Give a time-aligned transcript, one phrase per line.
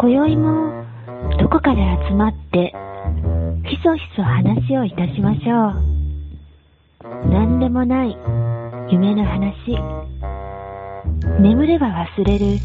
[0.00, 0.84] 今宵も
[1.40, 2.72] どこかで集まって
[3.68, 5.70] ひそひそ話をいたしましょ
[7.26, 7.28] う。
[7.28, 8.16] 何でもない
[8.92, 9.76] 夢の話。
[11.40, 12.60] 眠れば忘れる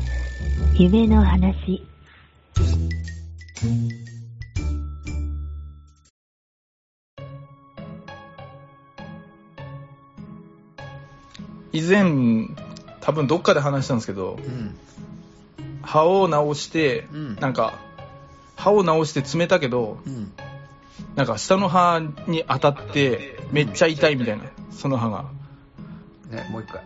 [0.78, 1.82] 夢の話。
[11.72, 12.48] 以前、
[13.02, 14.78] 多分どっかで話したんですけど、うん。
[15.94, 17.76] 歯を直して、うんなんか、
[18.56, 20.32] 歯を直して詰めたけど、うん。
[21.16, 25.26] なんか下の歯に当たって、めっちゃ痛いみたいな、その歯が。
[26.32, 26.82] ね、もう一回。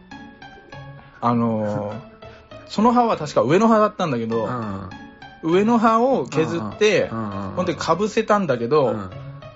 [1.22, 2.18] あのー
[2.68, 4.90] その歯は確か上の歯だったんだけど、ん。
[5.42, 9.10] 上の歯を削って、うんうんうんほんでかぶせたんだけど、うん。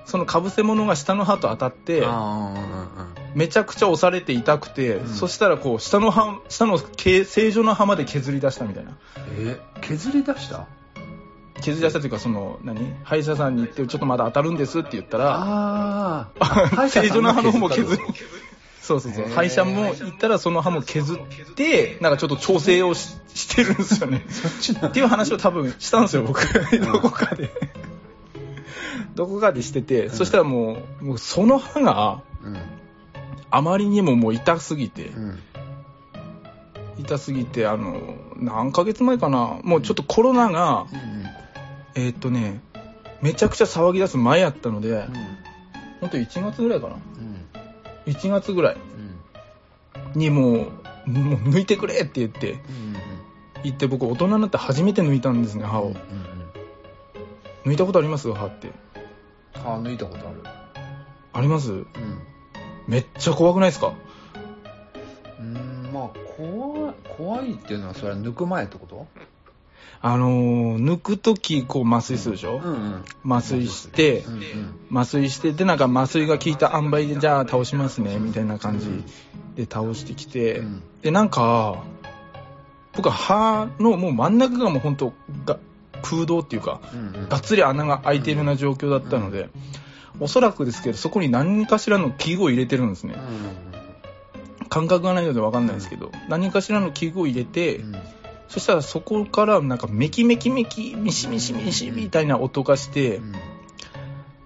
[0.05, 2.53] そのかぶせ物が下の歯と当たって、あ
[3.35, 8.97] めちゃくちゃ押されて痛くて、うんそしたらこう、下の歯、下のけ正常な歯まで削り出したみたいな。
[9.37, 10.67] え、削り出した？
[11.61, 12.95] 削り出したというか、その、何？
[13.03, 16.89] 歯医者さんに行って、ちょっとまだ当たるんですって言ったら、ああ。
[16.89, 18.03] 正常な歯の方も削るる。。
[18.81, 19.25] そうそうそう。
[19.27, 24.25] 歯医者も行ったらその歯も削って、なんかちょっと調整をししてるんですよね。
[24.29, 26.41] そっちなっていう話を多分したんですよ、僕。
[26.79, 27.51] どこかで。
[29.15, 32.57] どこかでしてて、そしたらもう、もうその歯がうん。
[33.51, 35.39] あまりにももう痛すぎて、うん。
[36.97, 42.01] 痛すぎて、あの、何ヶ月前かな、もうちょっとコロナが、うん。
[42.01, 42.61] えーっとね、
[43.21, 45.13] めちゃくちゃ騒ぎ出す前やったので、うん。
[45.99, 46.95] ほんと1月ぐらいかな。
[46.95, 46.97] う
[48.09, 48.11] ん。
[48.11, 48.77] 1月ぐらい
[50.15, 50.19] うん。
[50.19, 50.53] にもう、
[51.09, 52.59] もう抜いてくれって言って、うん。
[53.63, 55.87] 言って僕大人になって初めて抜いたんですね、歯を。
[55.87, 57.71] うんうん。
[57.71, 58.33] 抜いたことあります？
[58.33, 58.71] 歯って。
[59.53, 60.41] 歯抜いたことある。
[61.33, 61.71] あります？
[61.71, 61.85] うん。
[62.91, 63.93] めっちゃ怖くないですか？
[65.39, 69.07] うーん、まあ、怖い、怖いっていうのは、それは抜く前ってこと？
[70.01, 74.33] あのー、抜くとき、こう麻酔するでしょ、ん麻酔してうん
[74.91, 74.99] うん。
[74.99, 78.87] 麻酔して、で、なんか麻酔が効いた塩梅で、じゃあ倒しますね、みたいな感じ
[79.55, 80.83] で倒してきて、うん。
[81.01, 81.83] で、なんか、
[82.93, 85.13] 僕は歯のもう真ん中がもう本当
[85.45, 85.59] が
[86.01, 87.29] 空洞っていうか、うんうん。
[87.29, 89.49] がっつり穴が開いているような状況だったので、
[90.19, 93.15] おそらくですけど、そこに何かしらの器具を入れてるんですね。
[94.69, 97.81] 感覚がないので分かんないですけど、何かしらの器具を入れて。
[98.47, 103.33] そしたらそこからなんかメキメキメキ、ミシミシミシみたいな音がしてう、ん。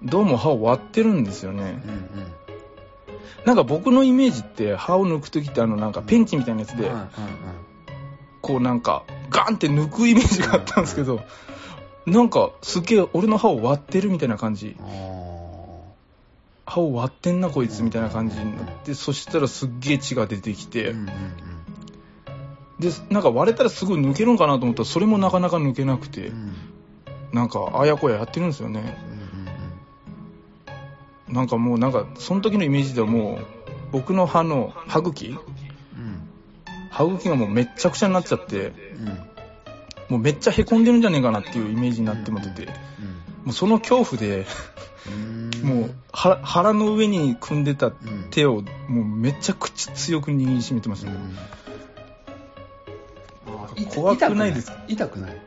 [0.03, 1.82] どうも歯を割ってるんですよね。
[1.84, 2.09] うん。
[3.46, 6.92] なんか僕のイメージって歯を抜く時ってあのなんかペンチみたいなやつで。
[8.44, 11.22] こうなんかガンって抜くイメージがあったんですけど、
[12.06, 14.76] なんかすっげえ俺の歯を割ってるみたいな感じ。
[16.66, 20.96] あ歯を割ってんなこいつみたいな感じになって、そしたらすっげえ血が出てきーて、
[22.80, 26.31] で、なんか割れたらすぐ抜けるんかなと思ったらそれもなかなか抜けなくて。
[27.36, 28.98] なんかあやこややってるんですよね。
[31.28, 33.46] なんかもうなんかその時のイメージではもう
[33.92, 35.38] 僕の歯の歯茎うん
[36.90, 38.72] 歯茎がもうめっちゃくちゃになっちゃって。
[40.08, 42.50] もうめっちゃへこんでるんじゃねえかなっていうイメージになってもって。
[42.52, 42.72] て、
[43.46, 44.46] もうその恐怖で、
[45.08, 45.52] うん。
[45.64, 47.94] もう腹腹の上に組んでたうん、
[48.32, 51.18] 手をもうめちゃくちゃ強く握りしめてましたね。
[53.78, 54.78] い怖くないですか？
[54.88, 55.38] 痛くない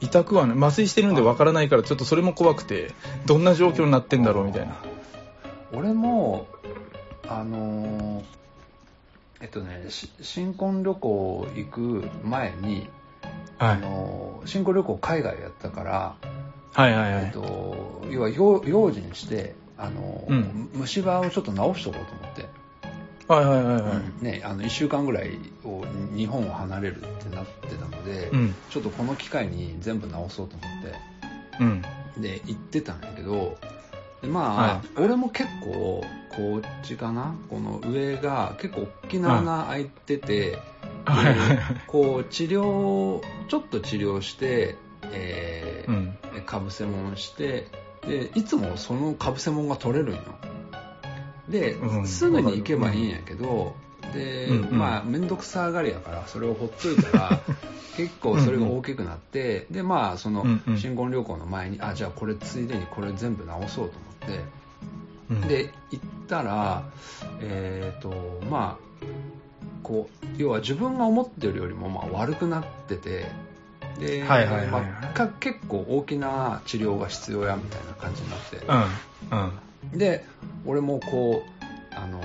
[0.00, 2.92] 痛くはね、麻酔してるんでわからないからちょっとそれも怖くて、
[3.24, 4.76] どんな状況になってんだろうみたいな。
[5.72, 6.46] 俺も
[7.28, 8.24] あのー
[9.40, 12.88] えっとねし新婚旅行行く前に、
[13.58, 13.80] あはい。
[13.80, 16.16] のー新婚旅行海外やったから、
[16.72, 17.24] はいはいはい。
[17.24, 22.48] えっと、要は用用心して、あのーうん虫歯をちょっと直しとこうと思って、
[23.28, 24.24] はいはいはいはい。
[24.24, 25.84] ね、あの1週間ぐらいを
[26.14, 28.54] 日本を離れるってなってたので、うん。
[28.70, 30.94] ちょっとこの機会に全部直そうと思って
[31.60, 31.82] うん。
[32.22, 33.56] で行ってたんやけど
[34.20, 36.04] でまあ、俺も結構
[36.36, 37.34] こっちかな？
[37.50, 40.58] この上が結構大きな穴開いてて、
[41.04, 41.80] はいはいはい。
[41.86, 44.76] こう治療ちょっと治療して、
[45.12, 45.90] えー
[46.34, 46.42] うん。
[46.44, 47.68] かぶせ物して
[48.06, 50.22] でいつもそのかぶせ物が取れるんよ
[51.48, 53.74] で、うんすぐに行けばいいんやけど、
[54.12, 54.78] で、うんうん。
[54.78, 57.40] まあ面倒くさがりやからそれをほっといたら
[57.96, 64.44] 結構それが大きくなってでまあその新婚旅行の前にあじゃあこれついでにこれ全部直そうと思って
[65.30, 66.84] うん、で行ったら
[67.40, 69.06] えっ、とまあ
[69.82, 73.30] こう要は自分が思ってるよりもまあ悪くなってて
[74.02, 78.56] で、はいはいはいはいまあか結構大きな治療が必要やみたいな感じになって
[79.32, 79.92] うん。
[79.92, 79.98] うん。
[79.98, 80.24] で
[80.66, 82.20] 俺もこうあの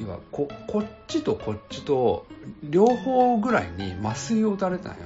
[0.00, 2.26] 要はここっちとこっちと
[2.62, 4.98] 両方ぐらいに麻酔を打たれたんよ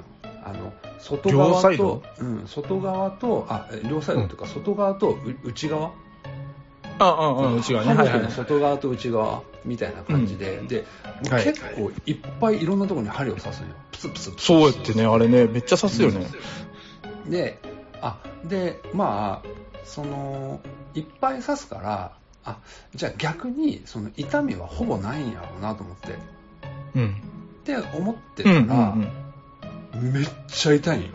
[0.45, 5.93] あの外側と、うん、外側とあ両サイドというか外側とう内側
[6.99, 7.95] ああ、ああ、内側ね。
[8.21, 10.85] の外側と内側みたいな感じで、で、
[11.31, 16.27] はい結構いっぱいいろんなところに針を刺すのよプツプツプツそうやってね、あれね、めっちゃ刺すよね。
[17.29, 17.59] で
[18.03, 19.49] あでまあ
[19.85, 20.61] その
[20.95, 22.13] いっぱい刺すから
[22.45, 22.59] あ
[22.95, 26.19] じゃあ逆にその痛みはほぼないんやろうなと思って
[26.95, 27.11] うん。
[27.11, 29.09] って思ってうんたら、うん
[29.95, 30.13] うん。
[30.13, 31.09] めっちゃ痛いんよ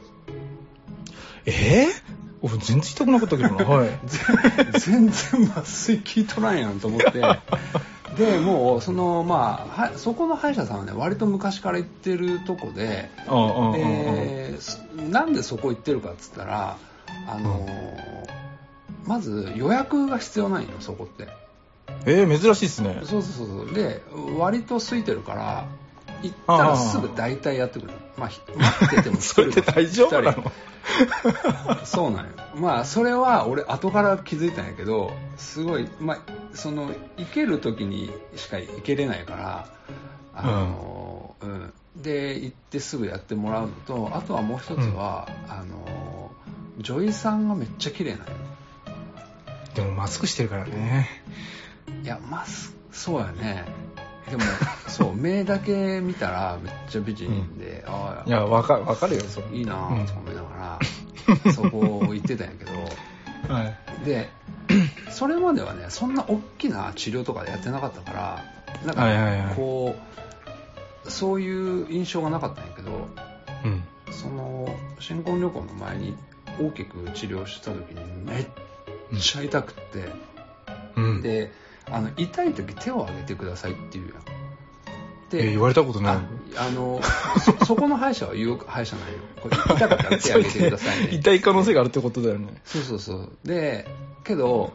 [1.45, 2.08] えぇ、
[2.41, 3.65] 俺全然痛くなかったけどな。
[3.65, 3.89] はい。
[4.80, 7.21] 全然麻酔効いとらんやんと思って
[8.18, 13.74] でもうそのまあはそこの歯医者さんはね割と昔から行ってるとこでああ、ああ、ああ。
[13.74, 16.77] ですなんでそこ行ってるかっつったら
[17.27, 18.30] あのー
[19.09, 21.27] まず予約が必要ないよそこって
[22.06, 23.01] えー、珍しいっすね。
[23.03, 24.03] そうそうそうそうで
[24.38, 25.65] 割と空いてるから
[26.21, 30.51] 行ったらすぐ大体やってくれるまあひ待ってても それって大丈夫なの？
[31.86, 32.31] そうなんよ。
[32.56, 36.19] まあそれは俺後から気づいたんやけどすごいまあ
[36.54, 39.69] その行ける時にしか行けれないから
[40.36, 41.74] あの、うん。
[41.95, 46.31] で行ってすぐやってもらうのとあとはもう一つは、あの
[46.77, 48.25] 女医さんがめっちゃ綺麗なんよ。
[49.75, 51.10] でもマスクしてるからね。
[52.04, 53.66] いやまあすそうやね
[54.30, 54.44] でも
[54.88, 59.48] そう目だけ見たらめっちゃ美人で、ああいや、わかわかるよ、それ。
[59.57, 60.80] いいなと思いなが
[61.45, 62.71] ら、そこ行ってたんやけど
[63.54, 64.06] はい。
[64.06, 64.30] で
[65.10, 68.45] それまではねそんな大きな治療とかでやってなかったから
[68.86, 69.95] なんか、はいはいはいこ
[71.06, 73.07] うそういう印象がなかったんやけど
[73.66, 73.83] うん。
[74.12, 74.68] その
[75.00, 76.16] 新婚旅行の前に
[76.60, 78.45] 大きく治療した時にめっ
[79.19, 80.10] ちゃ痛くって、
[80.95, 81.21] うん。
[81.21, 81.51] で
[81.91, 84.15] あの痛い時手を挙げてくださいって言うやん
[85.31, 86.21] えー言われたことないあ。
[86.68, 87.00] あの
[87.59, 92.62] そ そこの歯医者は言う歯医者なんよこれ痛かったら手挙げてくださいね 痛い可能性があるってことだよね。
[92.65, 93.88] そうそうそうで
[94.24, 94.74] けど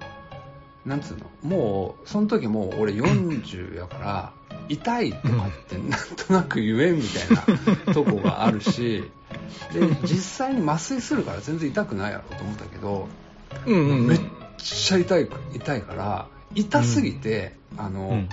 [0.86, 1.26] なんつうの？
[1.42, 4.32] もうその時もう俺40やから
[4.68, 9.10] 痛いとかってなんとなく言えんみたいなとこがあるし
[9.72, 13.08] で実際に麻酔するから全然痛くないやろと思ったけど
[13.66, 14.06] うんうんうん。
[14.08, 14.20] めっ
[14.58, 18.28] ちゃ痛い痛いから痛すぎて、あの、うん。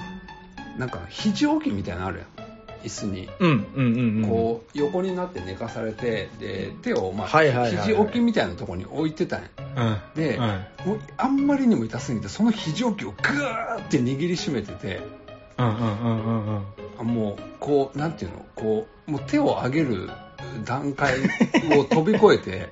[0.77, 2.27] なんか肘置きみたいなのあるやん。
[2.85, 3.29] 椅子に。
[3.39, 4.29] うんうんうんうん。
[4.29, 9.49] こう横になって寝かされてで手を、まあはいはい肘置きみたいなところに置いてたんや。
[9.75, 9.97] うん。
[10.15, 10.43] で、うん。
[10.43, 10.53] も
[10.95, 15.01] うあんまりにも痛すぎてその肘置きをグーって握りしめてて。
[15.57, 18.45] うんうんうんうんもうこうなんていうの？
[18.55, 20.09] こうもう手を上げる
[20.65, 21.15] 段階
[21.77, 22.69] を飛び越えて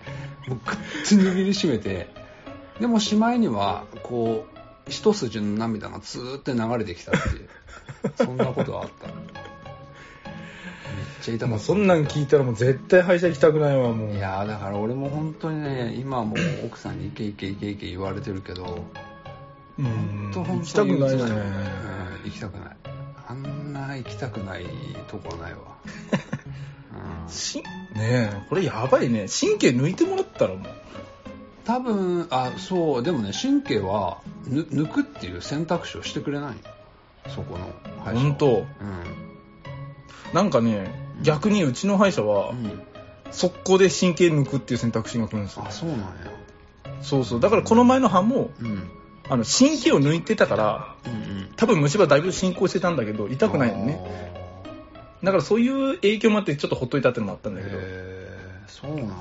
[0.47, 2.07] もうグッて握りしめて。
[2.79, 4.58] でもしまいにはこう
[4.89, 7.49] 一筋の涙がツーって流れてきたっていう
[8.17, 9.15] そんなことがあっためっ
[11.21, 14.15] ちゃ痛かったもうそんなん聞いたらもう絶対歯医者行きたくないわ、もう。
[14.15, 18.85] いやーだから俺も本当にね今はもう奥さんに行け行け行け行け言われてるけど
[19.77, 20.31] うん。
[20.33, 21.23] 本当行きたくないね。
[21.23, 22.77] うん行きたくない
[23.27, 24.65] あんな行きたくない
[25.07, 25.59] とこはないわ、
[27.25, 27.63] うん、しね
[27.95, 29.27] え、これやばいね。
[29.27, 30.67] 神経抜いてもらったらもう。
[31.69, 36.55] 多分あそうでもね神経はぬ抜くっていう選択肢をしてくれない
[37.27, 37.65] そこの
[38.03, 38.21] 歯医者は。
[38.21, 38.65] 本当。
[40.33, 42.81] なんかね、逆にうちの歯医者はう、ん、うん、
[43.29, 45.65] 速攻で神経抜くっていう選択肢が来るんですよ。
[45.67, 45.71] あ。
[45.71, 46.05] そうなんや。
[47.01, 47.39] そうそう。
[47.39, 48.89] だからこの前の歯も、うん。
[49.29, 51.53] あの、神経を抜いてたから、うんうん。
[51.55, 53.99] 多分虫歯だいぶ進行してたんだけど、痛くないのね。
[55.23, 59.13] だからそういう影響もあってちょっとほっといたってのもあったんだけど、へえそうなんや。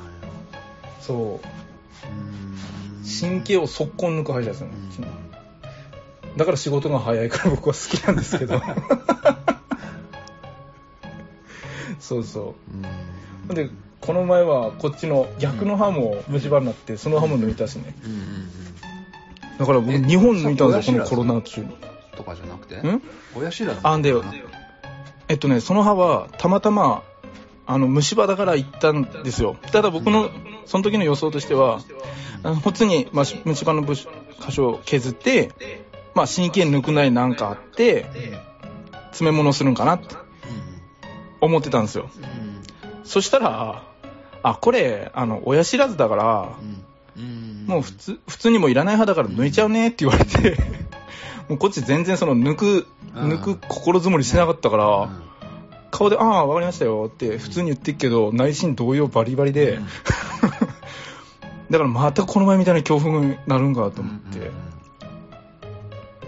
[1.00, 1.16] そう。
[1.16, 2.27] うーん
[3.20, 4.74] 神経を速攻抜く歯医者ですよね。
[5.00, 5.28] うん
[6.36, 8.62] だから仕事が早いから僕は好きなんですけど。
[11.98, 12.54] そうそ
[13.48, 13.50] う。
[13.50, 17.94] うんで、この前はこっちの逆の歯も虫歯になって、その歯も抜いたしね。
[19.58, 21.68] だから僕え2本抜いたんですよ、このコロナ中に。
[22.16, 22.76] とかじゃなくて？
[22.76, 23.02] ん？
[23.34, 23.80] 親知らず？
[23.82, 24.14] あんで
[25.28, 27.02] えっとね、その歯はたまたま、
[27.66, 29.56] あの、虫歯だから行ったんですよ。
[29.72, 30.30] ただ僕の、
[30.66, 31.80] その時の予想としては、
[32.42, 34.06] あの普通に、まあ、し虫歯の箇
[34.50, 35.52] 所を削って、
[36.14, 38.06] まあ、神経抜くなりなんかあって、
[39.10, 40.14] 詰め物するんかなって
[41.40, 42.10] 思ってたんですよ。
[43.04, 43.82] そしたら、
[44.42, 46.56] あ、これ、あの、親知らずだから、
[47.66, 50.56] もう普通、普通にもういらない歯だから抜いちゃうねって言われて、
[51.48, 53.32] もうこっち全然その抜く、うん。
[53.32, 55.22] 抜く心づもりしなかったから、うん。
[55.90, 59.86] 顔で、ああ、わかりましたよって普通に言ってっけど、内心同様バリバリで、うん
[61.70, 64.52] だからまたこの前みたいな恐怖になるんかと思って、うんうん。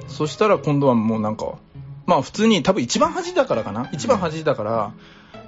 [0.08, 1.54] そしたら今度はもうなんか、
[2.06, 4.92] まあ普通に多分一番端だからかな、一番端だから、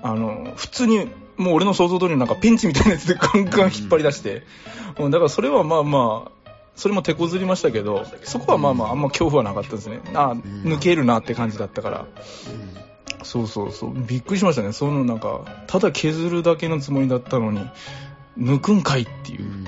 [0.03, 4.43] あの、普通に、もう俺の想像通りのなんかペンチみたいなやつでガンガン引っ張り出して、
[4.99, 10.01] うんだからそれはまあまあ、それも手こずりましたけど、そこはまあまああんま恐怖はなかったですね。
[10.15, 12.07] あ抜けるなって感じだったから。
[13.25, 13.95] そうそうそう。
[13.95, 14.73] びっくりしましたね。
[14.73, 17.61] そのなんか、ただ削るだけのつもりだったのに、
[18.39, 19.43] 抜くんかいっていう。
[19.43, 19.45] う。
[19.45, 19.65] ん。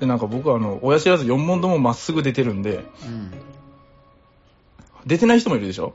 [0.00, 3.30] で、なんか僕はあの、親知らず4問ともまっすぐ出てるんで、うん。
[5.06, 5.94] 出てない人もいるでしょ？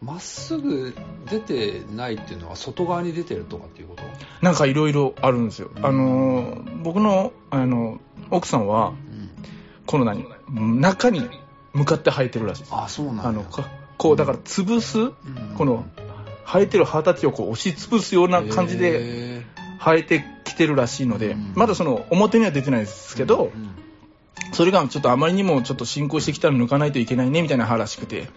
[0.00, 0.94] まっすぐ
[1.30, 4.02] 出てないっていうのは外側に出てるとかっていうこと？
[4.42, 5.70] なんかいろいろあるんですよ。
[5.74, 5.86] うん。
[5.86, 9.30] あのー、僕の、あの、奥さんは、うん。
[9.86, 10.24] この何
[10.80, 11.28] 中に
[11.72, 12.74] 向かって生えてるらしいです。
[12.74, 13.68] あそうなんだあの、か
[13.98, 15.14] こう、だから潰す、うん。
[15.56, 15.84] この、
[16.46, 19.43] 生えてる葉たちをこう押し潰すような感じでへ
[19.84, 21.52] 生えてきてるらしいので、うん。
[21.54, 23.84] まだその表には出てないですーけど、うん
[24.52, 28.28] それがちょっとあまりにもちょっと進行してきたら抜かないといけないねみたいな歯らしくて、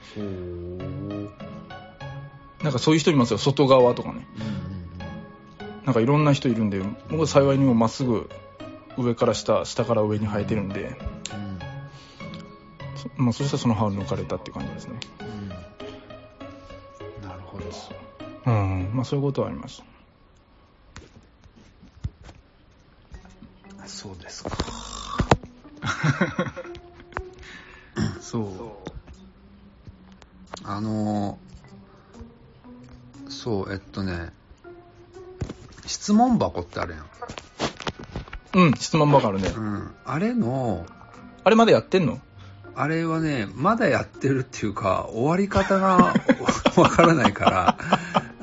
[2.63, 4.27] なんかそういう人いますよ、外側とかね。
[5.85, 8.29] なんかいろんな人いるんで、僕は幸いにもまっすぐ
[8.97, 10.97] 上から下、下から上に生えてるんで、
[11.33, 11.59] うん。
[12.95, 14.99] そまあそしたらその歯を抜かれたって感じですね。
[15.21, 15.49] うん。
[15.49, 15.55] な
[17.35, 17.65] るほど。
[18.47, 19.96] うん、まあそういうことはありました。
[23.97, 24.51] そうですか
[28.21, 28.43] そう。
[30.63, 31.39] あの
[33.27, 34.31] そうえっとね
[35.87, 36.99] 質問箱ってあるや
[38.61, 39.47] ん、うん、質問ばかるね。
[39.49, 40.85] うん、あれの
[41.43, 42.21] あれまだやってんの？
[42.75, 46.13] あれはねまだやってるっていうか終わり方が
[46.77, 47.77] わからないから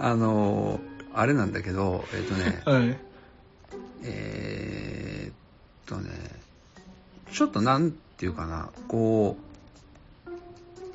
[0.00, 0.80] あの
[1.14, 2.99] あれなんだけどえっとねはい。
[4.02, 4.53] えーっ
[5.87, 6.11] とね、
[7.33, 9.41] ちょっとなんていうかな、こう、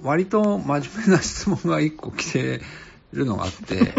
[0.02, 2.62] 割と真面目な質問が一個来て
[3.12, 3.96] るのがあって、 ちょっ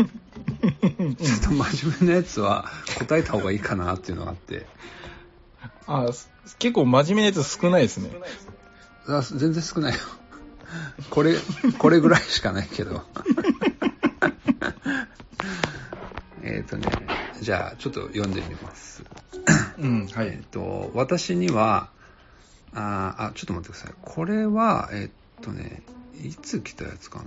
[1.43, 4.67] と真面目なやつは答えた方がいいかなっていうのがあって、
[5.87, 8.11] あす結構真面目なやつ少ないですね。
[9.07, 10.01] あ全然少ないよ。
[11.11, 11.35] これ、
[11.79, 13.03] これぐらいしかないけど。
[16.43, 16.87] えーっとね、
[17.41, 19.00] じゃあちょっと読んでみます。
[19.79, 20.47] うん、はえっ。
[20.47, 21.89] と、私には、
[22.75, 23.95] あーあ、ちょっと待ってください。
[24.03, 25.83] これは、えっとね、
[26.23, 27.25] いつ来たやつかな。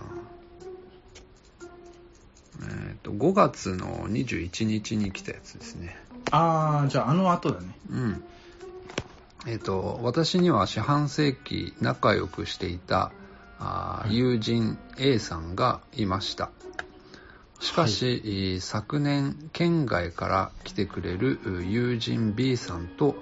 [2.62, 5.98] えっと、5月の21日に来たやつですね。
[6.32, 7.75] あー、じゃああの後だね。
[7.89, 8.24] うん。
[9.48, 13.12] えっと、私には四半世紀仲良くしていた
[13.60, 16.50] あー友人 A さんがいました。
[17.63, 23.15] しかし、えー昨年県外から来てくれるう友人 B さんと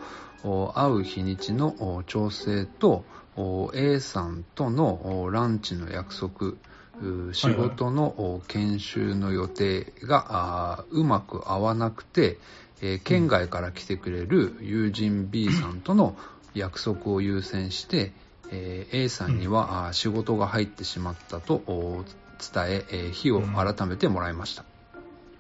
[0.43, 3.05] お会う日にちのお調整と
[3.37, 6.55] お A さんとのおランチの約束
[7.03, 12.39] う仕事のお研修の予定がうまく合わなくて、
[12.81, 16.15] えー県外から来てくれる友人 B さんとの
[16.55, 18.11] 約束を優先して、
[18.49, 22.03] えー A さんには、仕事が入ってしまったとお
[22.41, 24.65] 伝ええー日を改めてもらいました、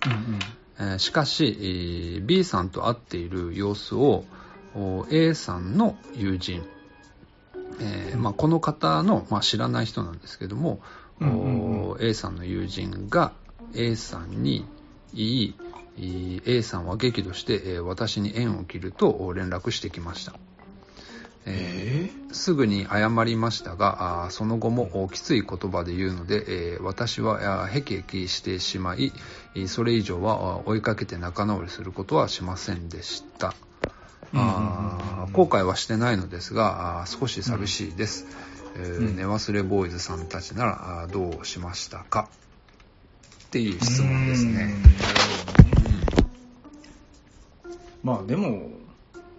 [0.05, 0.39] うん
[0.79, 4.23] えーしかし、えー B さんと会っている様子を
[4.75, 6.63] お A さんの友人、
[7.79, 10.79] えーまあ、この方の、まあ、知らない人なんですけども、
[11.19, 11.89] うんうん。
[11.91, 13.33] お A さんの友人が
[13.75, 14.65] A さんに
[15.13, 15.55] 言い、
[15.97, 20.33] えー A さんは激怒して、えー私に縁を切ると連絡してきました。
[21.45, 26.45] えーすぐに謝りましたが、その後もおきつい言葉で言うので、
[26.75, 29.11] えー私はあーヘキヘキしてしまい、
[29.55, 33.53] えーそれ以上はあ追いかけて仲直りすることはしませんでした。
[34.33, 38.25] あー後悔はしてないのですが、少し寂しいです。
[38.77, 39.17] えーうん。
[39.17, 42.29] 寝忘れボーイズさんたちならどうしましたか？
[43.47, 44.73] っていう質問ですね。
[47.65, 48.09] うん。
[48.09, 48.69] まあでも、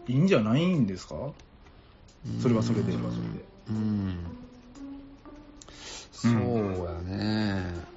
[0.09, 1.14] いいんじゃないんですか？
[2.41, 2.93] それはそれで。
[2.93, 4.17] うん。
[6.12, 7.93] そうやね。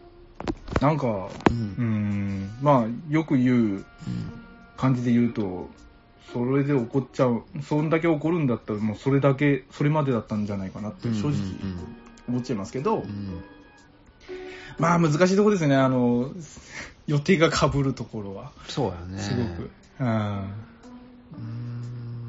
[0.82, 1.54] なんか、う。
[1.54, 3.86] うんん、まあ、よく言う
[4.78, 5.70] 感じで言うと、
[6.34, 11.38] それで怒っちゃう、そんだけ怒るんだったら、もうそれだけ、それまでだったんじゃないかなって、正直
[12.28, 13.44] 思っちゃいますけど、うん
[14.78, 16.32] まあ難しいところですよね、あの、
[17.08, 18.52] 予定が被るところは。
[18.68, 19.20] そうやね。
[19.20, 19.72] すごく。
[20.00, 20.08] うん。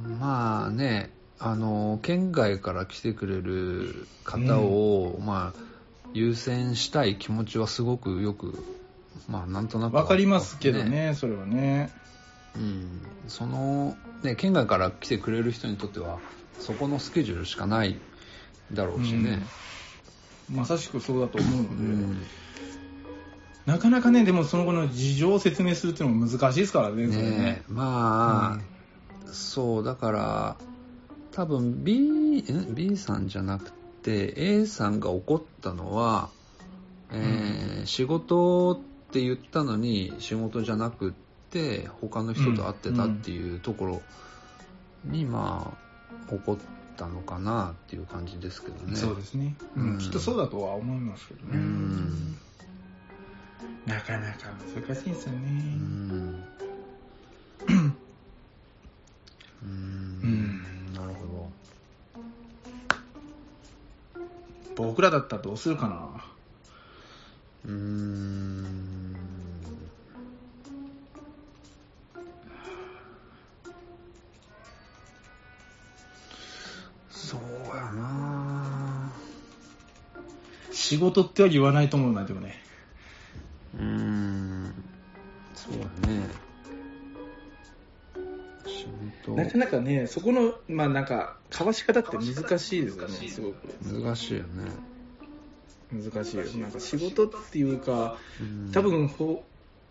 [0.09, 5.61] うんまあね、あの、県外から来てくれる方を、まあ、
[6.15, 8.63] 優先したい気持ちはすごくよく、
[9.29, 11.93] まあ、なんとなく、わかりますけどね、それはね。
[12.57, 16.19] うん、その、ね、県外から来てくれる人にとっては、
[16.59, 17.99] そこのスケジュールしかない
[18.73, 19.43] だろうしね。
[20.51, 22.23] まさしくそうだと思うので、うん。
[23.67, 27.17] なかなかね、でもその後の事情を説明するっていうのも難しいですからね、ね。
[27.17, 27.63] ね。
[27.69, 30.57] まあ、そう、だから、
[31.37, 33.71] 多分 B、ん B さんじゃなく
[34.03, 36.31] て、A さんが怒ったのは、
[37.13, 41.13] えー仕事って言ったのに、仕事じゃなくっ
[41.51, 44.03] て、他の人と会ってたっていうところ
[45.05, 45.75] に、ま
[46.31, 46.57] あ、怒っ
[46.97, 48.97] たのかなっていう感じですけどね。
[48.97, 49.99] そうですね、ううんん。
[49.99, 51.51] きっとそうだとは思いますけどね。
[51.53, 52.37] うん
[53.85, 56.66] なかなか難しいですよね。
[64.77, 66.25] 僕らだったらどうするかな。
[67.65, 69.17] うーん
[77.11, 77.41] そう
[77.77, 79.11] やな
[80.71, 82.63] 仕事っては言わないと思うな、でもね。
[89.57, 93.55] なかなかね、そこの、まあなんか、交わし方って難しいですよね、すごく。
[93.85, 94.47] 難しいよね。
[95.93, 96.45] 難しいよ。
[96.61, 98.73] なんか仕事っていうか、うん。
[98.73, 99.45] 多分ほ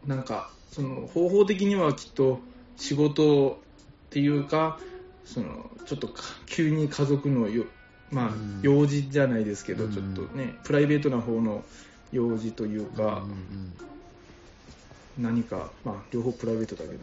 [0.06, 2.40] う、なんか、その方法的にはきっと
[2.76, 3.62] 仕事
[4.08, 4.80] っていうか、
[5.24, 7.66] そのちょっとか急に家族のよ、
[8.12, 9.94] まあうん、用事じゃないですけど、うん。
[9.94, 11.64] ちょっとね、プライベートな方の
[12.12, 13.26] 用事といううんか、
[15.18, 17.00] 何か、まあ、両方プライベートだけどね、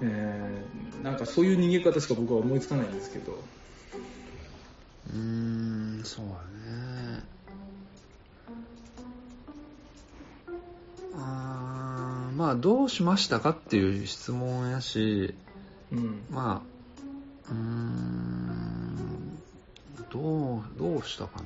[0.00, 0.08] うん。
[0.08, 3.38] えーなんかそういう逃げ方しか僕は思いつかないんですけど、
[5.10, 5.16] うー
[6.00, 7.24] んそうやね。
[11.14, 15.34] あーまあどうしましたかっていう質問やし
[15.92, 19.38] うん、まあうーん
[20.10, 21.42] どうどうしたか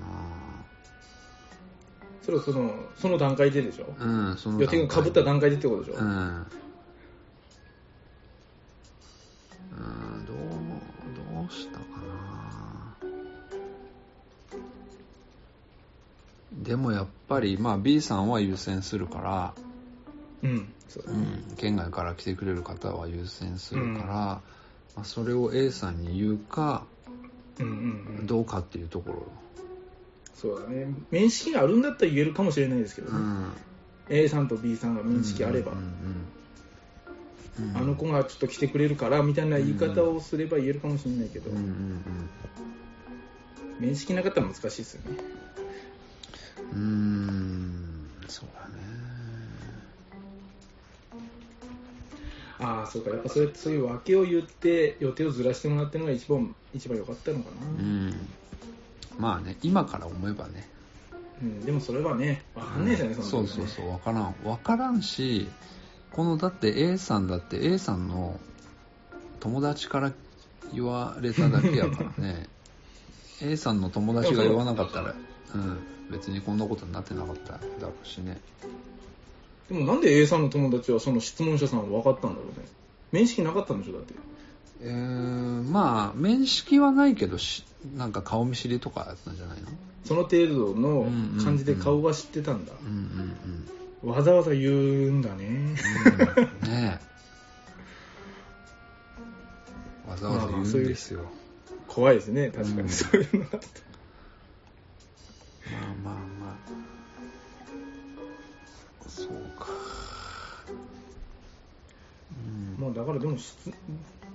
[2.23, 6.07] それはそのその段階ででしょ、なうんその予定がかぶった段階でってことでしょ、うん。
[6.07, 6.47] うん
[10.26, 10.37] どう
[11.35, 12.97] どうしたかな。
[16.63, 19.54] でもやっぱり、まあ、B さんは優先するから、
[20.43, 21.19] うん、そうだね
[21.50, 24.43] うん、県外から来てくれる方は優先するから、ま
[24.97, 26.85] あ、それを A さんに言うか
[27.58, 29.26] うんうんうん、どうかっていうところ、
[30.34, 33.52] そうだね、面識があるんだったら言えるかもしれないですけどね、うん。
[34.08, 35.73] A さんと B さんが面識あれば、
[37.75, 42.04] あの子がちょっと来てくれるからみたいな言い方をすれば言えるかもしれないけど、うんうんうん。
[43.78, 45.18] 面識なかったら難しいですよね。
[46.73, 48.08] うーん。
[48.26, 48.75] そうだね。
[52.58, 57.66] ああ、そうか、やっぱそうそういう訳を言って予定をずらしてもらってるのが一番一番良かったのかな。
[57.66, 58.12] うん
[59.18, 60.68] まあね今から思えばね。
[61.42, 63.66] うん、でもそれはね、わかんないですよね、そうの時ね。
[63.66, 64.34] そうそう分からん。
[64.44, 65.48] 分からんし
[66.12, 68.38] このだって A さんだって A さんの
[69.40, 70.12] 友達から
[70.72, 72.46] 言われただけやからね。
[73.42, 75.14] A さんの友達が言わなかったら、
[75.54, 75.78] うん、
[76.10, 78.40] 別にこんなことになってなかっただろうしね。
[79.68, 82.66] でもなんで A さんの友達はその質問者さんは分かったんだろうね。
[83.10, 84.14] 面識なかったんでしょ、だって。
[84.84, 87.64] えー、まあ面識はないけどし
[87.97, 89.68] なんか顔見知りとかやったんじゃないの？
[90.04, 92.73] その程度のうんうん感じで顔は知ってたんだ。
[92.80, 93.32] うん
[94.02, 95.45] うんわざわざ言うんだね。
[95.47, 95.73] うん、うん、
[96.73, 97.00] ねえ。
[100.10, 101.21] わざわざ言うんですよ、
[101.86, 102.86] 怖いですね、確かうん。
[102.86, 103.45] にそういうの。
[103.45, 103.49] ま
[105.78, 106.56] あまあまあ。
[109.08, 109.68] そうか。
[112.32, 112.34] う
[112.80, 112.80] ん。
[112.80, 113.54] もうだからでも質、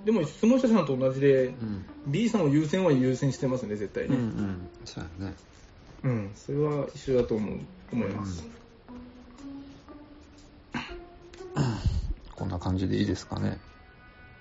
[0.04, 4.22] でも質問者さんと同じで、うん B さんを優先は優先してますね、絶対うんうね。
[4.22, 5.34] んそうやね
[6.04, 7.58] うん、それは一緒だと思う、
[7.92, 8.46] 思います。
[12.34, 13.58] こんな感じでいいですかね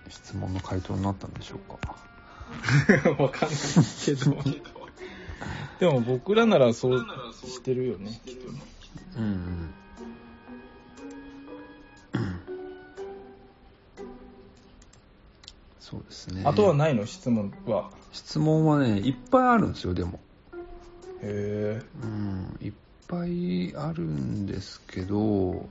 [0.07, 1.95] 質問の回答になったんでしょうか
[3.21, 3.59] わかんない
[4.05, 4.37] けど。
[5.79, 7.05] でも僕らならそう
[7.45, 8.61] してるよね、きっとね。
[9.17, 9.73] うんうん
[15.89, 17.89] そうですねあとはないの、質問は？
[18.11, 20.19] 質問はねいっぱいあるんですよでも
[21.21, 22.73] へうんいっ
[23.07, 25.65] ぱいあるんですけど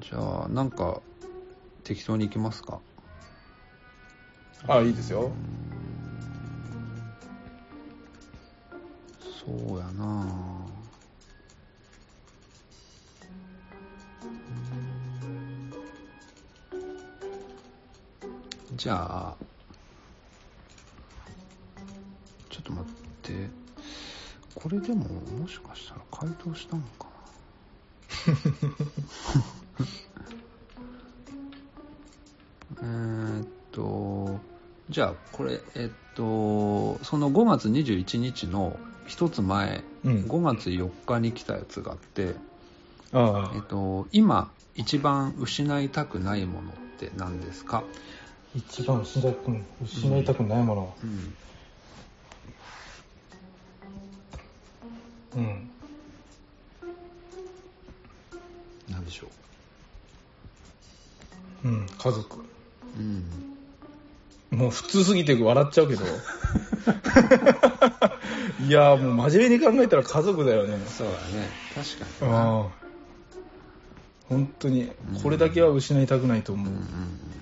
[0.00, 1.00] じゃあなんか
[1.82, 2.78] 適当に行きますか？
[4.68, 4.72] え。
[4.72, 5.30] あ、いいですよ。
[9.44, 10.65] そうやな
[18.76, 19.34] じゃあ
[22.50, 23.48] ちょっと待って。
[24.54, 25.04] これでも
[25.38, 27.06] もしかしたら回答したのか
[32.80, 34.40] えーっと、
[34.90, 40.12] じゃあ、これ、えっと、その5月21日の一つ前、うん。
[40.24, 42.34] 5月4日に来たやつがあって、
[43.12, 47.84] あえっと、今、一番失いたくないものって何ですか？
[48.56, 49.50] 一番失いたく
[49.84, 50.94] 失いたくないもの。
[51.04, 51.36] うん。
[55.36, 55.70] うん。
[58.90, 59.26] 何でしょ
[61.64, 62.38] うん、家族。
[62.38, 62.42] う。
[62.98, 63.24] うん。
[64.58, 66.04] もう普通すぎて笑っちゃうけど。
[68.66, 70.78] いやーもう真面目に考えたら家族だよね。
[70.86, 71.50] そうだね。
[71.74, 72.38] 確かにな。
[72.38, 72.68] ああ。
[74.30, 74.90] 本当に、
[75.22, 76.68] これだけは失いたくないと思う。
[76.68, 77.36] うんうんうん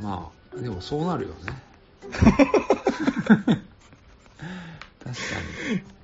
[0.00, 1.62] まあ、でもそうなるよね。
[5.02, 5.12] 確 か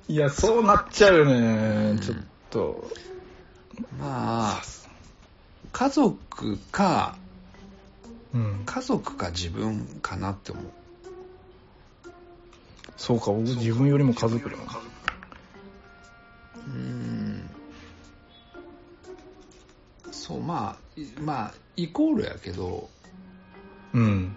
[0.07, 1.99] いや、そうなっちゃうよね。
[2.01, 2.17] ちょっ
[2.49, 2.91] と。
[3.73, 3.87] に。
[3.99, 4.61] まあ、
[5.71, 7.17] 家族か、
[8.33, 8.63] うん。
[8.65, 10.63] 家族か自分かなって思う。
[12.97, 14.63] そうか、僕自分よりも家族だな。
[16.67, 17.49] うーん。
[20.11, 22.89] そう、まあ、いまあ、イコールやけど、
[23.93, 24.35] うん。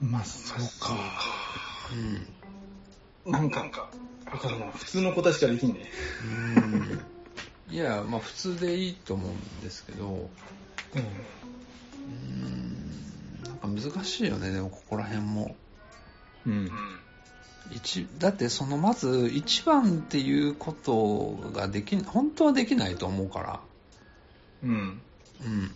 [0.00, 0.10] うん。
[0.10, 0.94] まあ、そうか。
[3.24, 3.32] うん。
[3.32, 3.60] なんか、
[4.30, 4.66] わかるな。
[4.72, 5.90] 普通の子たちからできんね。
[6.22, 6.26] う
[6.58, 7.16] ん
[7.68, 11.00] いや、まあ普通でいいと思うんですけど、うん。
[11.00, 15.56] うーん、なんか難しいよね、でもここら辺も。
[16.46, 16.70] うん。
[17.72, 23.60] 一だってそのまず一番っていうことができ本当はできないと思うから。
[24.62, 25.00] うん。
[25.40, 25.70] うん。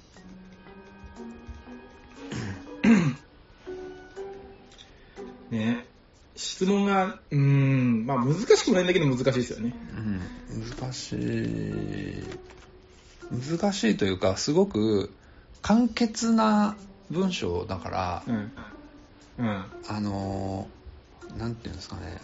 [5.51, 5.85] ね
[6.37, 9.75] 質問が、うーん、まあ難しくもないんだけど難しいですよね。
[9.97, 10.21] うん、
[10.79, 12.25] 難しい。
[13.31, 15.15] 難しいというか、すごく
[15.63, 16.77] 簡潔な
[17.11, 18.53] 文章だから、うん。
[19.39, 19.65] うん。
[19.89, 22.21] あのー、なんていうんですかね、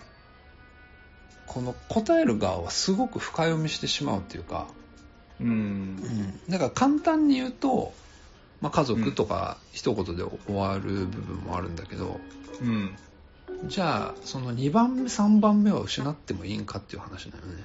[1.46, 4.68] この答える側はすごく深読みしてしまうっていうか、
[5.40, 5.48] うん。
[5.48, 7.92] うん、だから簡単に言うと、
[8.60, 12.20] まあ、家族とか一言で終わる部分もあるんだけど、
[12.60, 12.96] うん。
[13.68, 17.64] じゃあその2番目3番目は失ってもいいんかっていう話だよね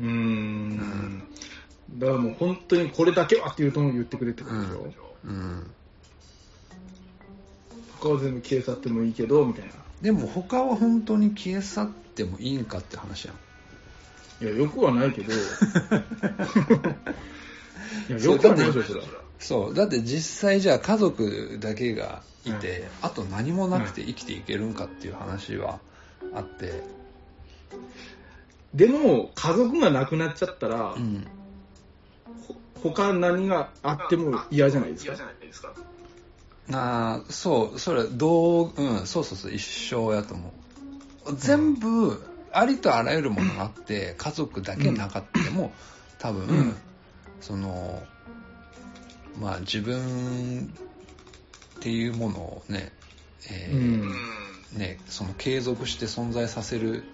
[0.00, 1.22] うーん。
[1.96, 5.14] だからもう本当にこれだけはっていうと言ってくれってことでしょ？
[5.24, 5.70] うん
[8.00, 9.72] 他は全部消え去ってもいいけど、みたいな。
[10.02, 13.36] でも他は本当に消え去ってもいいんかって話やん
[14.40, 15.32] いや、よくはないけど。
[18.08, 19.06] いや、よくはないでしょ、それは。
[19.38, 22.86] そうだって実際じゃあ家族だけがいて、うん。
[23.02, 25.80] あと何もなくて生きていけるんかっていう話は
[26.34, 26.82] あって。
[28.74, 31.26] でも、家族がなくなっちゃったら、うん。
[32.46, 35.74] ほ他何があっても嫌じゃないですか。
[36.72, 40.52] あーそうそれどううんそうそうそう一緒やと思
[41.26, 41.34] う。
[41.36, 42.22] 全部、
[42.54, 45.72] ありとあらゆるものがあって家族だけなかったも、
[46.18, 46.76] 多分、うん
[47.40, 48.02] その
[49.38, 50.72] まあ自分
[51.78, 52.92] っていうものをね,、
[53.50, 57.04] えーうんねその継続して存在させる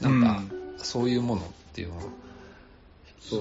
[0.00, 0.42] なんか、
[0.78, 2.02] そういうものっていうのは。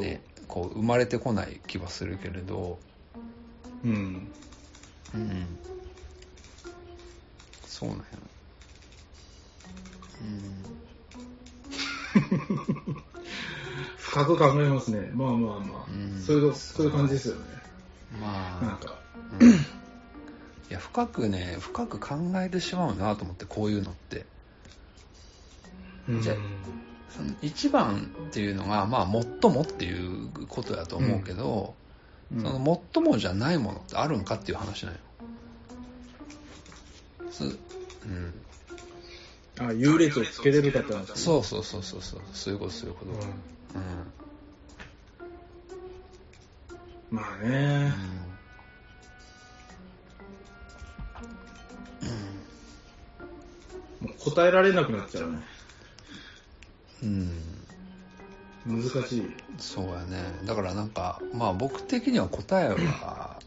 [0.01, 2.79] ね、こう生まれてこない気はするけれど、
[3.83, 4.27] うん。
[5.13, 5.57] うん。
[7.65, 8.03] そうなんや。
[10.19, 10.86] 深
[14.25, 15.11] く考えますね。
[15.13, 15.85] まあまあまあ。
[15.89, 17.41] うんそういう、そういう感じですよね。
[18.15, 18.21] うん。
[18.21, 18.95] まあ、なんか。
[19.39, 19.55] うん、い
[20.69, 24.25] や、深くね、深く考えてしまうなと思って、こういうのって。
[26.09, 26.35] うんじゃ
[27.09, 31.87] その一番っていうのが、まあ、最もっていうことだと思うけど、うん
[32.29, 34.99] その最もじゃないものってあるんかっていう話なんよ。
[37.31, 38.33] すうん。
[39.59, 41.17] あ、優劣をつけれるかって話。
[41.17, 43.11] そうそうそうそうそう、そういうこと、そういうこと。
[43.11, 43.17] うん。
[47.11, 47.17] うん。
[47.17, 47.93] まあね。
[54.01, 55.39] もう答えられなくなっちゃうね。
[57.03, 57.31] うん。
[58.67, 58.83] うん。
[58.83, 59.27] 難しい。
[59.57, 60.23] そうやね。
[60.45, 63.39] だからなんか、まあ僕的には答えは、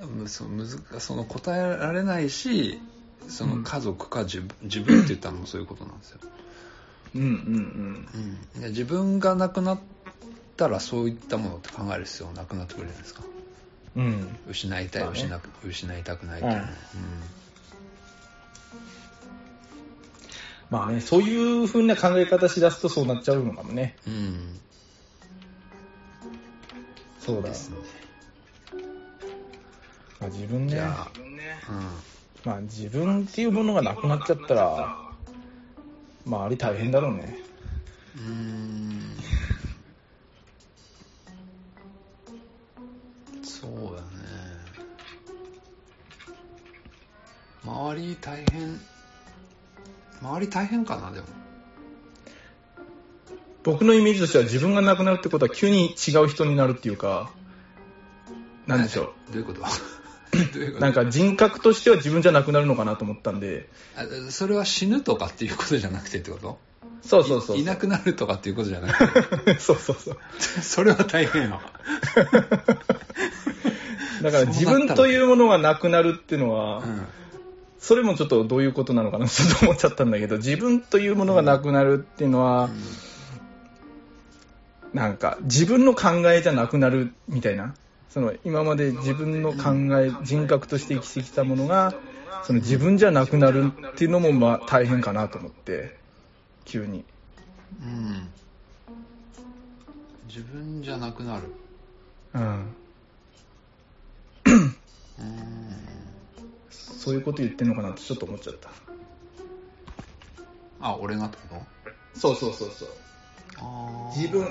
[0.00, 2.80] むそむずその答えられないし、
[3.28, 6.20] その家族か自分自分って言ったのもそういうことなんですよ。
[7.14, 8.08] うんうん
[8.54, 9.80] うん、で自分が亡くなっ
[10.56, 13.22] たらそういったものって考える必要なくなってくるじゃないですか。
[13.96, 14.04] うん。
[14.04, 14.38] うん。
[14.48, 16.74] 失いたい、まあね失く失いたくないっていうのは、はい
[20.70, 23.96] まあね、そういう風な考え方しだすとそうなっちゃうのかもね。
[24.08, 24.60] うん。
[27.20, 27.50] そうだ。
[27.50, 27.76] ですね。
[30.20, 30.72] まあ、自分ね。
[30.72, 31.10] じゃあ、
[32.44, 35.03] まあ自分っていうものがなくなっちゃったら、
[36.24, 37.38] まああり大変だろうね。
[38.16, 39.16] うーん。
[43.42, 44.08] そうだね。
[47.64, 48.80] 周り大変。
[50.22, 51.26] 周り大変かな、でも。
[53.62, 57.30] 僕のイメージとしては自分がなくなるってことは急に違う人になるっていうか、
[58.66, 59.54] なんでしょどうどういうこう。
[59.54, 59.62] と？
[60.80, 66.58] なんか人格としては自分じゃなくなるのかなと思ったんで、あそれは死ぬとかっていうことじゃなくてってこと？
[67.02, 67.56] そうそうそう。
[67.56, 69.58] いいなくなるとかっていうことじゃなくて？
[69.60, 70.18] そうそうそう。
[70.62, 71.60] それは大変よ。
[74.22, 77.06] だから自分というものがなくなるっていうのは、うん。
[77.78, 79.28] それもちょっとどういうことなのかな？
[79.28, 82.70] ちょっと思っちゃったんだけど、自分というものがなくなるっていうのは、
[84.94, 87.74] なんか自分の考えじゃなくなるみたいな。
[88.14, 91.92] その今まで自分の考え、人格として生きてきたものが、
[92.44, 95.98] その自分じゃなくなるっていうのもまあ大変かなと思って、
[96.64, 97.04] 急に。
[97.82, 98.28] うん。
[100.28, 101.52] 自分じゃなくなる。
[102.34, 102.76] うん。
[106.70, 108.70] そういうこと言ってんのかなってちょっと思っちゃった。
[110.78, 111.60] あ、俺がってこ
[112.14, 112.88] そうそうそうそう。
[114.16, 114.46] 自分、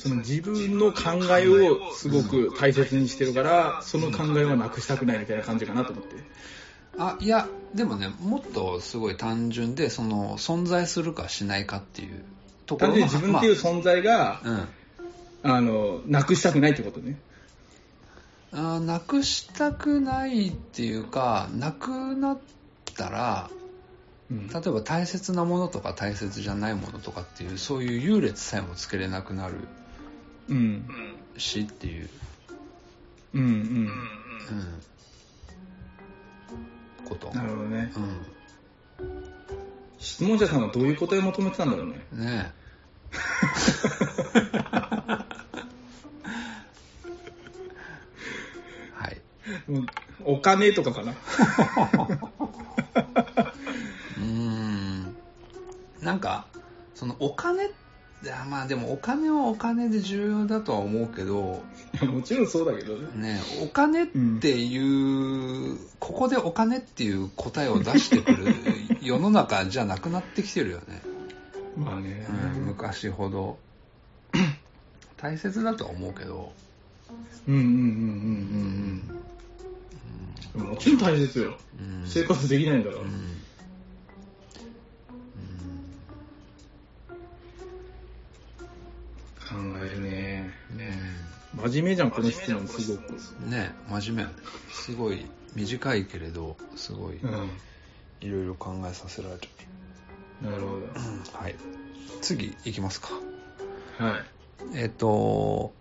[0.00, 6.16] その自分の考えをすごく大切にしてるから、その考えはなくしたくないみたいな感じかなと思って。
[6.96, 12.24] あ、いや、でもね、もっとすごい単純で、その、存在するかしないかっていう
[12.64, 14.68] ところ単純に自分っていうま存在が、あうん。
[15.42, 17.20] あの、なくしたくないってことね。
[18.52, 22.38] あーなくしたくないっていうか、なくなっ
[22.96, 23.50] たら、
[24.30, 29.54] うん例えば大切なものとか大切じゃないものとかっていう、そういう優劣さえもつけれなくなる
[30.48, 30.84] うん。
[31.36, 32.08] しっていう。
[33.34, 33.42] うん。
[33.42, 33.48] うん。
[33.48, 34.82] うん。
[37.04, 37.30] こと。
[37.34, 37.92] なるほどね。
[37.96, 37.98] う
[39.98, 40.62] 質問者さん。
[40.62, 41.70] はどういう答えを求めてたん。
[41.70, 41.92] だろうね。
[42.12, 42.60] ねえ。
[48.94, 49.20] はい。
[50.24, 51.12] お金とかかな。
[51.12, 55.16] うーん。
[56.00, 56.20] なん。
[56.20, 56.46] か、
[56.94, 57.89] そのお金って、
[58.28, 61.62] あまあでもお金はお金で重要だとは思うけど、
[61.94, 63.34] い やもちろんそうだけどね。
[63.34, 64.06] ね、お金っ
[64.40, 68.54] ていう、ここでお金っていう答えを出してくる
[69.00, 71.02] 世の中じゃなくなってきてるよね。
[71.78, 72.26] まあね。
[72.56, 73.58] うん、昔ほど。
[75.16, 76.52] 大切だとは思うけど、
[77.48, 77.74] うんうんうんうん
[80.54, 80.68] うん、うんうん。
[80.70, 81.56] もちろん大切よ。
[81.78, 83.02] うん、生活できないんだから。
[83.02, 83.39] うん、
[89.50, 90.50] 考えるね。
[90.70, 90.92] うん、ね
[91.54, 93.12] 真面目じゃん、この質問すごく。
[93.48, 94.32] ね真面目。
[94.72, 97.50] すごい短いけれど、すごい、うん。
[98.20, 99.40] いろいろ考えさせられる。
[100.42, 100.78] なるほ
[101.38, 101.56] はい。
[102.22, 103.08] 次、いきますか。
[103.98, 104.04] ど。
[104.06, 104.24] はい。
[104.74, 105.72] えっ、と、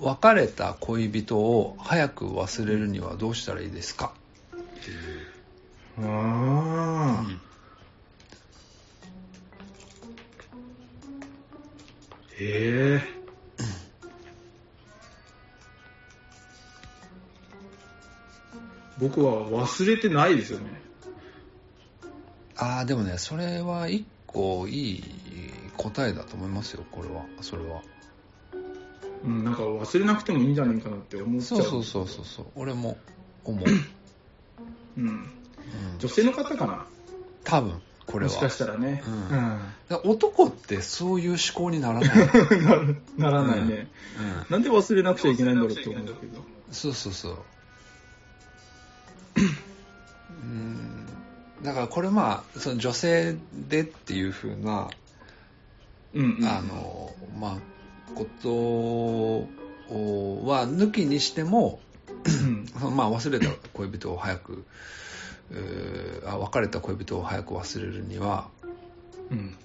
[0.00, 4.12] 別れた恋人を早く忘れるにはどうしたらいいですか？
[4.54, 6.06] っていう。
[6.06, 7.30] ああ。
[7.30, 7.34] へ
[12.40, 13.02] え。
[18.98, 20.82] 僕は忘れてないですよね。
[22.56, 25.04] ああ、でもね、それは一個いい
[25.76, 27.24] 答えだと思いますよ、これは。
[27.40, 27.80] それは。
[29.24, 31.56] うん、なんか忘れなくてもいいんじゃないかなって思っちゃ。
[31.56, 32.46] そううそうそうそうそう。
[32.56, 32.98] 俺も
[33.44, 33.64] 思う。
[33.68, 35.04] うん。
[35.04, 35.30] うん
[35.98, 36.86] 女性の方かな？
[37.44, 38.32] 多分、これは。
[38.32, 39.02] もしかしたらね。
[39.30, 39.60] うん
[40.04, 42.10] 男ってそういう思考にならない。
[43.16, 46.44] ならないね、うんなんで忘れなくちゃいけないんだろうって思うんだけど。
[46.70, 47.36] そうそうそう。
[50.42, 51.06] うん
[51.62, 53.36] だからこれまあ、その女性
[53.68, 54.90] でっていう風な、
[56.14, 56.46] うん、うん。
[56.46, 57.58] あの、まあ、
[58.14, 59.40] こと
[60.46, 61.80] は抜きにしても、
[62.26, 64.98] うん、 まあ忘れた恋人を早く、えー
[66.26, 68.48] あ別れた恋人を早く忘れるには、
[69.30, 69.56] うん。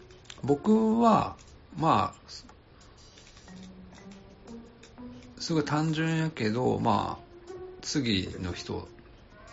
[0.43, 1.35] 僕は、
[1.77, 2.29] まあ、
[5.39, 8.87] すごい単純やけど、まあ、次の人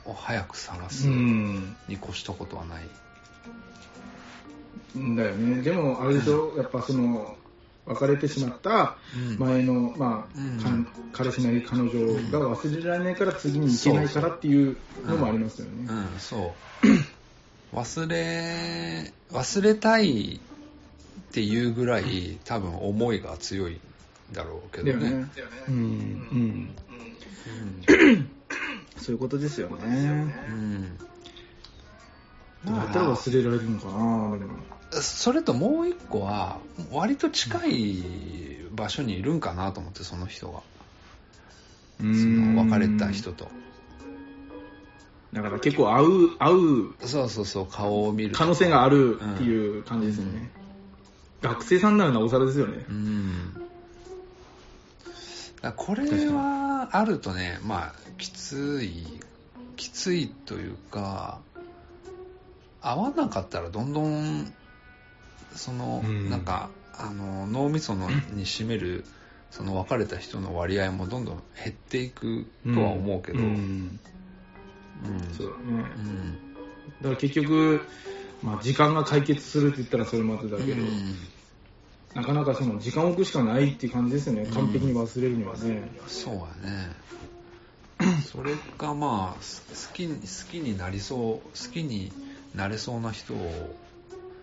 [0.05, 1.77] を早く探すうん。
[1.89, 2.85] に越したことはない。
[5.17, 5.63] だよね。
[5.63, 7.37] でも、あれでしょ、やっぱその、
[7.87, 10.41] 別れてしまったうん前の、まあ
[11.13, 11.91] 彼氏なり彼女
[12.31, 15.87] が忘れられないから次に行けないからっていうのもありますよね。
[15.89, 16.87] うん、そう。
[17.75, 20.41] 忘れ、忘れたい
[21.31, 23.81] っていうぐらい多分思いが強いん
[24.33, 25.29] だろうけどね。
[25.69, 25.75] うん。
[25.75, 25.79] う
[26.37, 26.75] ん。
[28.97, 30.35] そういうことですよね。
[30.49, 30.99] うん。
[32.65, 34.59] どうやったら忘れられるのかなでも。
[34.93, 36.59] それともう一個は、
[36.91, 38.05] 割と近い
[38.73, 40.61] 場所にいるんかなと思って、その人が。
[41.99, 43.51] その別れた人と。
[45.33, 50.51] だから結構会う、会うそうそうそう、顔を見る可能性があるっていう感じですよね。
[51.43, 52.93] 学生さんならなおさらですよねう。
[52.93, 53.71] ん。
[55.77, 59.07] これはあるとね、まあ、きつい、
[59.77, 61.39] きついというか、
[62.83, 64.53] 合わなかったらどんどん、
[65.55, 69.05] その、うんなんか、あの、脳みそのに占める、
[69.51, 73.55] その別れた人の割合もどんどん減っていくとは思うけど、ううん。
[73.57, 74.01] ん
[75.37, 75.93] そうだね。
[75.97, 76.39] うん
[77.03, 77.81] だから結局、
[78.43, 81.17] まあ時間が解決するって言ったらそれまでだけど、うん
[82.15, 84.47] なかなかその時間を置くしかないっていう感じですよね。
[84.53, 85.89] 完璧に忘れるにはね。
[86.09, 86.91] そうやね。
[88.27, 92.13] それがまあ、す好きに、好きになりそう、好きに
[92.55, 93.77] なれそうな人を、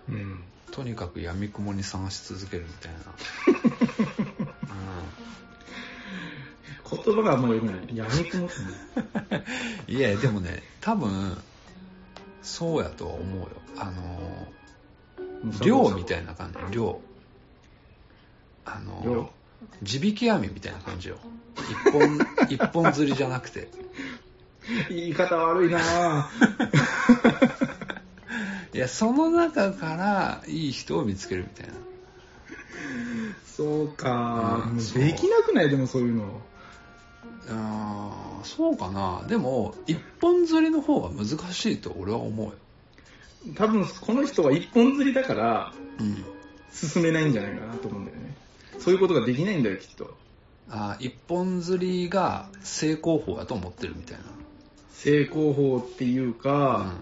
[0.07, 0.43] うん。
[0.71, 2.99] とにかく闇雲に探し続けるみたいな。
[6.89, 7.97] 言葉があんまり良くない。
[7.97, 8.69] やめてますね。
[9.87, 11.37] うん、いや、でもね、多分、
[12.41, 13.49] そうやとは思うよ。
[13.77, 14.47] あの、
[15.63, 17.01] 漁みたいな感じ、漁。
[18.65, 19.29] あ漁の、
[19.83, 21.17] 地引き網みたいな感じよ。
[21.57, 23.69] 一本、 一本釣りじゃなくて。
[24.89, 27.76] 言い方悪いなぁ。
[28.77, 31.73] いや、その中からいい人を見つけるみたいな。
[33.43, 35.69] そうか、うんもうできなくない？
[35.71, 36.41] でもそういうの。
[37.49, 39.25] あーそうかな。
[39.27, 42.53] でも、一本釣りの方が難しいと俺は思うよ。
[43.55, 46.23] 多分この人は一本釣りだからうん。
[46.71, 48.35] 進めないんじゃないかなと思うんだよね。
[48.77, 50.15] そういうことができないんだよ、きっと。
[50.69, 54.23] あー一本釣りが成功法だと思ってるみたいな。
[55.03, 56.95] 成功法っていうか、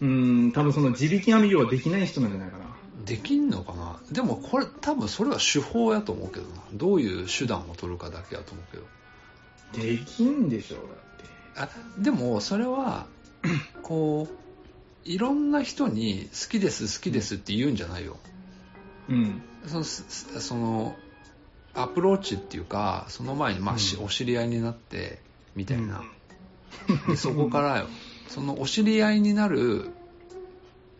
[0.00, 2.64] うん、多分その自力網漁はできない人なんじゃないかな。
[3.04, 4.00] できんのかな？
[4.12, 6.62] でもこれ多分それは手法やと思うけどな。
[6.72, 8.84] どういう手段を取るかだけやと思うけど。
[9.84, 11.24] できんでしょ、だって。
[11.56, 13.06] あでもそれは
[13.82, 14.34] こう
[15.04, 18.16] いろんな人に好きです好きですって言うんじゃないよ
[19.10, 19.42] うん。
[19.66, 20.96] そのすその
[21.74, 25.18] アプローチっていうかその前に、まあしうんお知り合いになって
[25.54, 26.02] みたいな、
[27.08, 27.86] でそこからよ。
[28.28, 29.90] そのお知り合いになる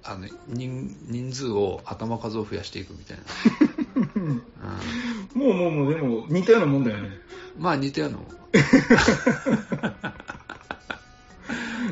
[0.05, 3.23] あの人人数を頭数を増やしていくみたいな、
[5.35, 7.11] うん、もうもうもう、でも似たようなもんだよね。
[7.59, 8.27] まあ似たようなもん。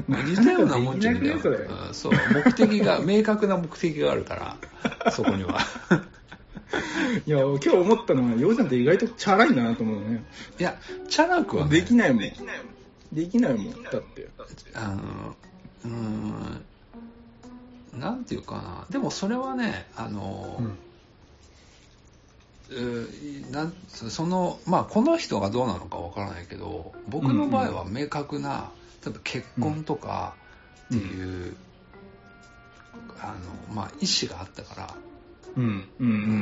[0.06, 1.40] ま あ似たようなもんじゃねなうん
[1.94, 4.58] そう目的が明確な目的があるか
[5.04, 5.58] らそこには。
[7.26, 10.24] いや、今日思ったのは、ようちゃんって意外とチャラいなと思うね。
[10.58, 10.76] いや
[11.08, 11.70] チャラくはね。
[11.70, 12.22] できないもん。
[12.22, 12.56] できない
[13.12, 13.82] もん。
[13.84, 14.30] だって。
[14.74, 15.36] あの
[15.84, 16.64] うーん
[17.92, 20.60] なんていうかなでもそれはねあの、
[22.70, 28.70] うーなんそのまあこの人がどうなのかわからないけど僕の場合は明確な、
[29.04, 30.34] 例えば結婚とか
[30.86, 31.56] っていう、
[33.20, 33.34] あ
[33.68, 34.94] のまあ意思があったから
[35.56, 35.64] うん。
[35.64, 36.32] うんうんうんうんう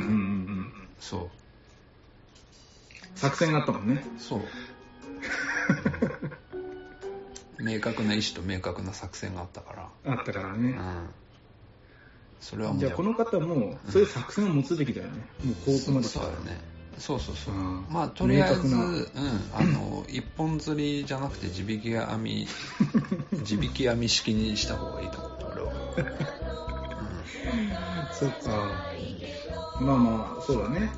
[0.61, 0.73] ん。
[0.99, 1.29] そう
[3.15, 4.03] 作戦があったもんね。
[4.17, 4.45] そう、う ん
[7.61, 9.73] 明確な意思と明確な作戦があったか
[10.05, 10.69] らあったからね。
[10.69, 11.09] うん
[12.39, 15.27] それはもうじゃあこの方も、そういう作戦を持つべきだよね。
[15.43, 16.59] もうここまでそうだよね
[16.97, 19.11] そうそうそう、うんまあとりあえず、明うん確、
[19.53, 22.47] あの一本釣りじゃなくて地引き網
[23.43, 25.71] 地引き網式にした方がいいと思う俺は、
[28.11, 28.71] そっか。
[29.79, 30.89] まあまあ、そうだね。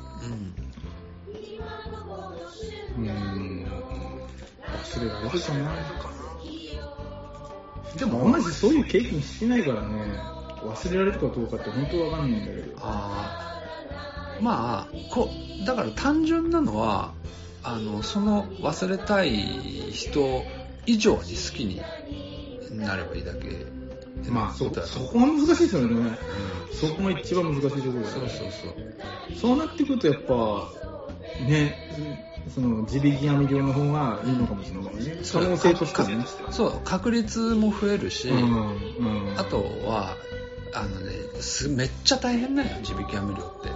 [2.96, 3.66] うんうん、うん。
[4.72, 6.23] 忘れられるかな。
[7.98, 9.88] でもあんまりそういう経験してないからね、
[10.62, 12.76] 忘れられるかどうかって本当わかんないんだけど。
[12.78, 13.54] ああ
[14.40, 15.30] まあこ
[15.64, 17.14] だから単純なのは
[17.62, 19.30] あのその忘れたい
[19.92, 20.44] 人
[20.86, 21.86] 以上に好きに
[22.70, 23.66] なればいいだけ。
[24.28, 25.88] まあそ、そこが難しいですよね。
[25.94, 26.16] うん
[26.74, 28.74] そこが一番難しいところだそうそうそう。
[29.34, 30.72] そうなってくるとやっぱ、
[31.38, 31.83] ね、
[32.54, 35.22] その自力網漁の方がいいのかもしれないね。
[35.32, 36.26] 可能性としてはね。
[36.50, 38.38] そう確率も増えるし、うん
[39.30, 39.38] うん。
[39.38, 40.16] あとは
[40.74, 43.70] あのねすめっちゃ大変だよ地引き網漁って。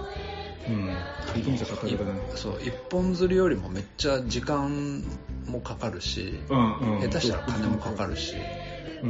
[0.69, 0.95] うん、
[1.33, 2.19] 経験者かかるからね。
[2.35, 5.03] そう一本釣りよりもめっちゃ時間
[5.47, 7.01] もかかるし、うんうん。
[7.01, 8.35] 下手したら金もかかるし、
[9.01, 9.09] うん、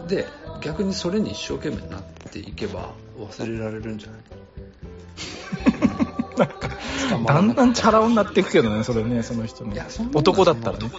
[0.00, 0.06] うん。
[0.08, 0.26] で
[0.60, 4.20] 逆にそれに一生懸命なっていけば忘れられるんじゃない？
[7.26, 9.82] だんだんチャラ男になっていくけどね、それね、その人ね。
[10.14, 10.90] 男だったらね。